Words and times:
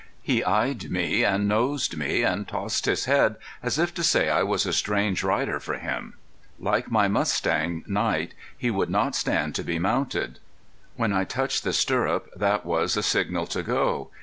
He 0.23 0.43
eyed 0.43 0.89
me, 0.89 1.23
and 1.23 1.47
nosed 1.47 1.95
me, 1.95 2.23
and 2.23 2.47
tossed 2.47 2.85
his 2.85 3.05
head 3.05 3.35
as 3.61 3.77
if 3.77 3.93
to 3.93 4.01
say 4.03 4.29
I 4.31 4.41
was 4.41 4.65
a 4.65 4.73
strange 4.73 5.21
rider 5.21 5.59
for 5.59 5.75
him. 5.75 6.15
Like 6.57 6.89
my 6.89 7.07
mustang, 7.07 7.83
Night, 7.85 8.33
he 8.57 8.71
would 8.71 8.89
not 8.89 9.15
stand 9.15 9.53
to 9.53 9.63
be 9.63 9.77
mounted. 9.77 10.39
When 10.95 11.13
I 11.13 11.23
touched 11.23 11.63
the 11.63 11.71
stirrup 11.71 12.31
that 12.35 12.65
was 12.65 12.97
a 12.97 13.03
signal 13.03 13.45
to 13.53 13.61
go. 13.61 14.09